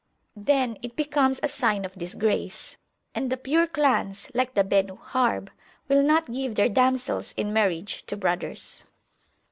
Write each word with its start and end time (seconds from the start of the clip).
Then 0.35 0.79
it 0.81 0.95
becomes 0.95 1.39
a 1.43 1.47
sign 1.47 1.85
of 1.85 1.93
disgrace, 1.93 2.75
and 3.13 3.29
the 3.31 3.37
pure 3.37 3.67
clans, 3.67 4.31
like 4.33 4.55
the 4.55 4.63
Benu 4.63 4.97
Harb, 4.97 5.51
will 5.87 6.01
not 6.01 6.31
give 6.33 6.55
their 6.55 6.69
damsels 6.69 7.33
in 7.37 7.53
marriage 7.53 8.03
to 8.07 8.17
brothers. 8.17 8.81